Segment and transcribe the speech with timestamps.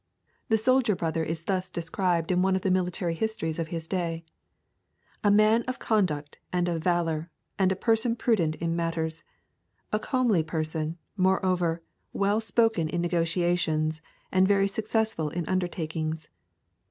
[0.49, 4.25] The soldier brother is thus described in one of the military histories of his day:
[5.23, 9.23] 'A man of conduct and of valour, and a person prudent in matters.
[9.93, 11.83] A comely person, moreover,
[12.13, 14.01] well spoken in negotiations,
[14.31, 16.29] and very successful in undertakings.